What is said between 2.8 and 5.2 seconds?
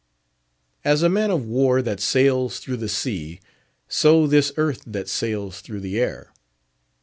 sea, so this earth that